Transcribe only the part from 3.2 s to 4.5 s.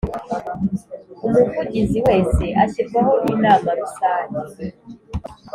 n Inama Rusange